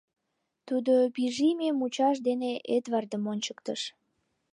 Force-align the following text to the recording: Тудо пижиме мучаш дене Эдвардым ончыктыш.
Тудо 0.67 0.93
пижиме 1.13 1.69
мучаш 1.79 2.17
дене 2.27 2.51
Эдвардым 2.75 3.23
ончыктыш. 3.31 3.81